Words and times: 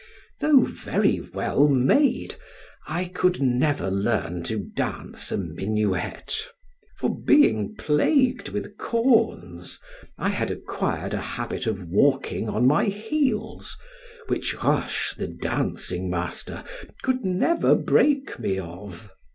Though 0.39 0.61
very 0.61 1.19
well 1.19 1.67
made, 1.67 2.33
I 2.87 3.05
could 3.05 3.39
never 3.39 3.91
learn 3.91 4.41
to 4.45 4.57
dance 4.57 5.31
a 5.31 5.37
minuet; 5.37 6.47
for 6.97 7.15
being 7.21 7.75
plagued 7.75 8.49
with 8.49 8.77
corns, 8.79 9.79
I 10.17 10.29
had 10.29 10.49
acquired 10.49 11.13
a 11.13 11.21
habit 11.21 11.67
of 11.67 11.85
walking 11.85 12.49
on 12.49 12.65
my 12.65 12.85
heels, 12.85 13.77
which 14.25 14.55
Roche, 14.63 15.13
the 15.17 15.27
dancing 15.27 16.09
master, 16.09 16.63
could 17.03 17.23
never 17.23 17.75
break 17.75 18.39
me 18.39 18.57
of. 18.57 19.07